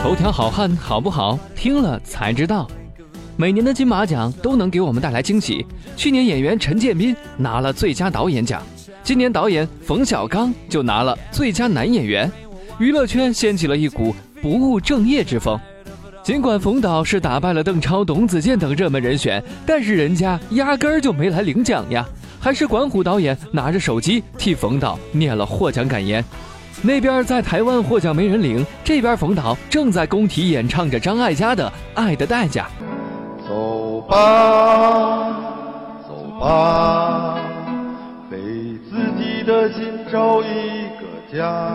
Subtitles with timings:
[0.00, 1.36] 头条好汉好不好？
[1.56, 2.70] 听了才知道。
[3.36, 5.66] 每年的金马奖都能给我们带来惊喜。
[5.96, 8.62] 去年演员陈建斌拿了最佳导演奖，
[9.02, 12.30] 今年导演冯小刚就拿了最佳男演员。
[12.78, 15.58] 娱乐圈掀起了一股不务正业之风。
[16.22, 22.06] 尽管冯导是打败了邓超、董子健等热门人选，但是人家压根儿就没来领奖呀，
[22.38, 26.24] 还是管虎导演拿着手机替冯导念了获奖感言。
[26.82, 32.66] 那边在台湾获奖没人领，这边冯导正在工体演唱着张艾嘉的《爱的代价》。
[33.48, 34.16] 走吧，
[36.08, 37.38] 走吧，
[38.30, 38.38] 为
[38.88, 41.70] 自己的心找一个家，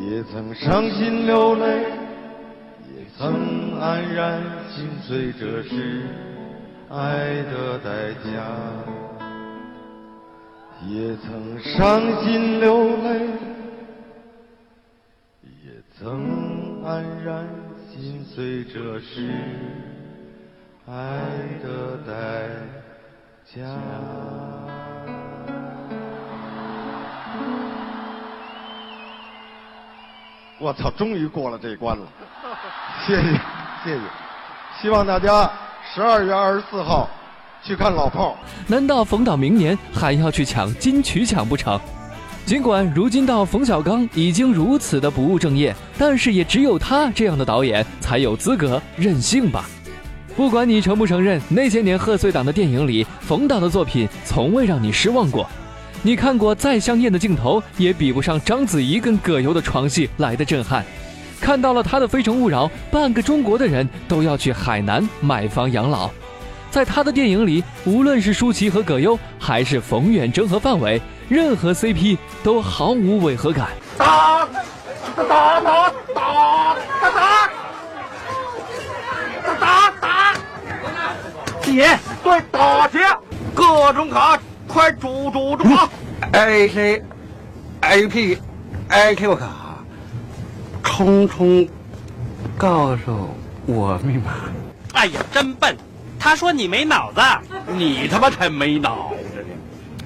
[0.00, 1.84] 也曾伤心流泪。
[2.96, 4.40] 也曾黯然
[4.74, 6.08] 心碎，这是
[6.90, 8.40] 爱的代价；
[10.86, 13.26] 也曾伤心流泪，
[15.64, 17.48] 也曾黯然
[17.90, 19.32] 心碎，这是
[20.86, 20.94] 爱
[21.62, 22.12] 的代
[23.44, 23.62] 价。
[30.60, 32.06] 我操，终于过了这一关了。
[33.06, 33.22] 谢谢，
[33.84, 34.00] 谢谢，
[34.80, 35.50] 希望大家
[35.94, 37.08] 十二月二十四号
[37.64, 38.36] 去看老炮儿。
[38.66, 41.80] 难道冯导明年还要去抢金曲奖不成？
[42.44, 49.64] 尽管如今到冯小刚已经如此的不务正业，但是也只有他这样的导演才有资格任性吧。
[50.36, 55.48] 不管你承不承认，那些年贺岁档的电影里，冯导的作品从未让你失望过。
[56.02, 60.84] 你看过再香艳的镜头，也比不上章子怡跟葛优的床戏来的震撼。
[61.40, 66.10] 看到了他的《非诚勿扰》，半个中国的人都要去海南买房养老。
[66.74, 73.68] 在他的电影里，无论是舒淇和葛优，还是冯远征和范伟，任何 CP 都毫无违和感。
[73.96, 74.44] 打
[75.16, 77.14] 打打打打打
[79.44, 80.34] 打打打！
[81.62, 82.98] 姐，对打姐，
[83.54, 84.36] 各种卡，
[84.66, 85.88] 快住住住啊
[86.32, 87.04] ！A C
[87.82, 88.36] A P
[88.88, 89.46] A Q 卡。
[90.82, 91.68] 匆匆
[92.58, 93.30] 告诉
[93.64, 94.32] 我密码。
[94.94, 95.76] 哎呀，真笨！
[96.24, 97.20] 他说你没脑子，
[97.66, 99.48] 你他妈才没脑子呢！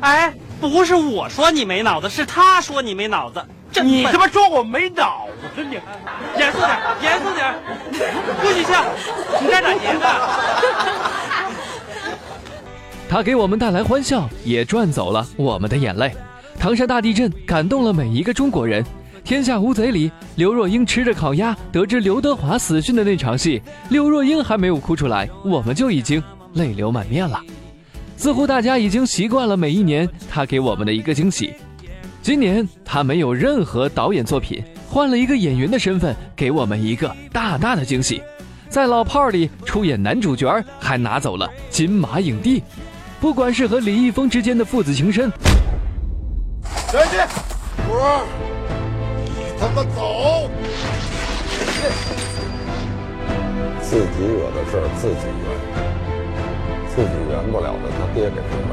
[0.00, 3.44] 哎，不是我说你没脑子，是他说你没脑子。
[3.82, 5.78] 你他妈说我没脑子你！
[6.38, 6.70] 严肃点，
[7.02, 7.54] 严肃点，
[8.40, 8.82] 不许笑！
[9.42, 10.06] 你在打劫呢！
[13.10, 16.16] 他给我们带来欢笑，也赚走了我们的眼泪。
[16.58, 18.82] 唐山大地震感动了每一个中国人。
[19.26, 26.22] 《天下无贼》里，刘若英吃着烤鸭，得知刘德华死讯的那场戏，刘若英还没有哭出来，我们就已经
[26.52, 27.40] 泪流满面了。
[28.16, 31.52] 似乎大家已经习惯了每一年他给我们的一个惊喜。
[32.22, 38.22] 今年他没有任何导演作品，换了一个演员的身份，给我们一个大大的惊喜。
[38.68, 42.62] 在《老炮儿》里出演男主角，还拿走了金马影帝。
[43.20, 45.32] 不管是和李易峰之间的父子情深，
[46.92, 47.18] 小心，
[47.90, 48.55] 五。
[49.58, 50.50] 他妈走！
[53.80, 55.46] 自己惹的事儿自己圆，
[56.88, 58.68] 自己圆不了的，他爹给他圆。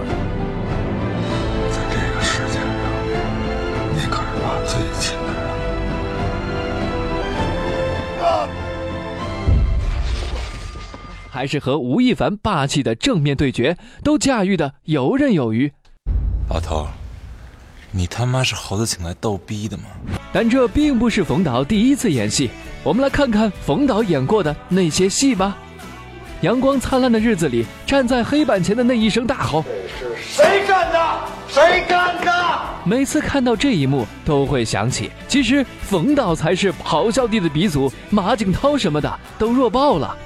[1.70, 2.62] 在这个世界上，
[3.94, 5.42] 你可是他最亲的人。
[11.30, 15.72] 还是和吴亦凡霸气的正面对决，都驾驭的游刃有余。
[16.50, 16.88] 老头。
[17.96, 19.84] 你他妈是猴子请来逗逼的吗？
[20.32, 22.50] 但这并不是冯导第一次演戏，
[22.84, 25.56] 我们来看看冯导演过的那些戏吧。
[26.42, 31.20] 阳光灿烂的日子里，站在黑板前的那一声大吼：“是谁干的？
[31.48, 40.18] 谁干的？”每次看到这一幕，都会想起，其实冯导才是咆哮帝的鼻祖，马景涛什么的都弱爆了。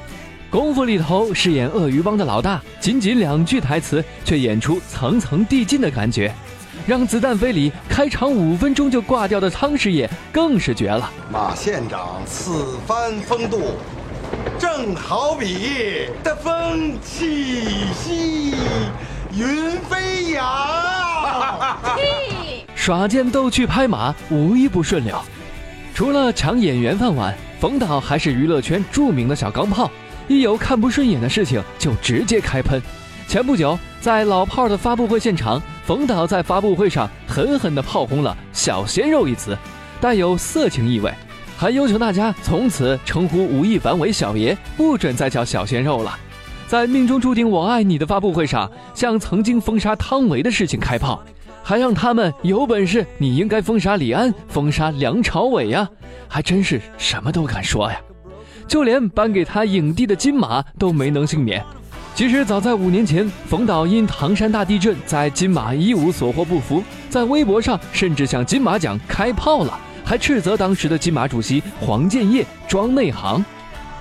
[0.49, 6.33] 功夫里头饰演鳄鱼帮的老大，仅仅两句台词，却演出层层递进的感觉。
[6.87, 11.11] 让子弹飞里开场五分钟就挂掉的汤师爷更是绝了。
[11.29, 13.73] 马县长此番风度，
[14.57, 18.55] 正好比的风气息
[19.35, 20.47] 云飞扬。
[22.73, 25.13] 耍剑斗趣拍马，无一不顺溜。
[25.93, 29.91] 除了抢演员饭碗，冯导还是娱乐圈著名的小钢炮，
[30.29, 32.81] 一有看不顺眼的事情就直接开喷。
[33.27, 35.61] 前不久，在老炮的发布会现场。
[35.87, 39.57] 冯导在发布会上狠狠地炮轰了“小鲜肉”一词，
[40.01, 41.09] 带有色情意味，
[41.55, 46.19] 还要求大家从此称呼吴亦凡为“小爷”，不准再叫“小鲜肉”了。
[46.67, 51.23] 在命中注定我爱你的发布会上，向曾经封杀汤唯的事情开炮，
[51.63, 55.89] 还让他们有本事，你应该封杀李安，封杀梁朝伟呀，
[56.27, 57.97] 还真是什么都敢说呀！
[58.67, 61.63] 就连颁给他影帝的金马都没能幸免。
[62.17, 73.45] 其实早在五年前，冯导因唐山大地震在金马一无所获不服，在微博上甚至向金马奖开炮了，还斥责当时的金马主席黄建业装内行。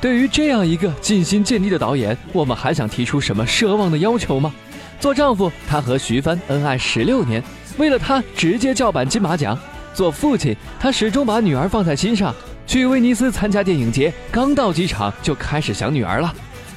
[0.01, 4.51] 对于这样一个尽心尽力的导演，我们还想提出什么奢望的要求吗？
[4.99, 7.45] 做丈夫，他和徐帆恩爱十六年，
[7.77, 9.55] 为了她直接叫板金马奖；
[9.93, 12.35] 做父亲，他始终把女儿放在心上。
[12.67, 16.35] 去威尼斯参加电影节，刚到机场就开始想女儿了。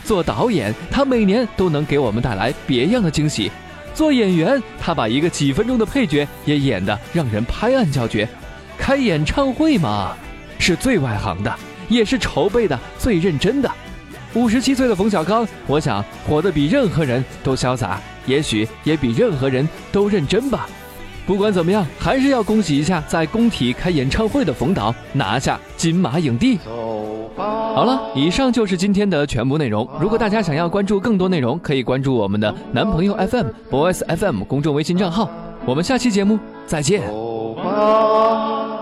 [0.09, 3.51] 做导演，他每年都能给我们带来别样的惊喜。
[3.93, 8.27] 做演员，他把一个几分钟的配角也演得让人拍案叫绝。
[8.75, 10.17] 开演唱会嘛，
[10.57, 11.55] 是最外行的，
[11.89, 13.71] 也是筹备的最认真的。
[14.33, 20.67] 五十七岁的冯小刚，我想活得比任何人都潇洒，也许也比任何人都认真吧。
[21.27, 26.57] 不管怎么样，还是要恭喜一下在工体开演唱会的冯导拿下金马影帝。
[27.75, 29.87] 好了，以上就是今天的全部内容。
[30.01, 35.29] 如果大家想要关注更多内容，可以关注我们的男朋友 FM、boys FM 公众微信账号。
[35.65, 37.07] 我们下期节目再见。
[37.07, 38.79] 走吧，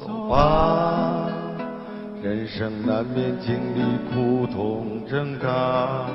[0.00, 1.26] 走吧。
[2.22, 3.80] 人生难免经历
[4.12, 6.06] 苦痛挣扎，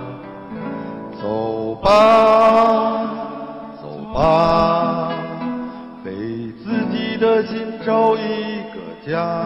[1.22, 3.10] 走吧，
[3.82, 5.12] 走吧，
[6.04, 6.12] 给
[6.64, 9.46] 自己的心找一个家。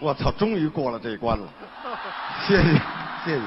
[0.00, 1.46] 我操，终于过了这一关了，
[2.46, 2.72] 谢谢
[3.24, 3.40] 谢谢，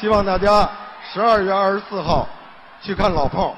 [0.00, 0.68] 希望大家
[1.12, 2.26] 十二月二十四号
[2.82, 3.54] 去看老炮。